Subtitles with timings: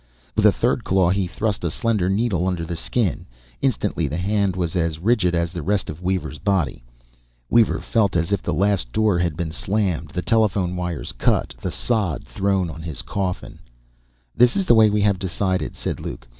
[0.35, 3.27] With a third claw he thrust a slender needle under the skin.
[3.61, 6.83] Instantly the hand was as rigid as the rest of Weaver's body.
[7.51, 11.69] Weaver felt as if the last door had been slammed, the telephone wires cut, the
[11.69, 13.59] sod thrown on the coffin.
[14.35, 16.27] "This is the way we have decided," said Luke.